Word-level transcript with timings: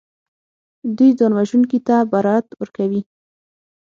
دوی 0.97 1.09
ځانوژونکي 1.19 1.79
ته 1.87 1.95
برائت 2.11 2.47
ورکوي 2.61 3.01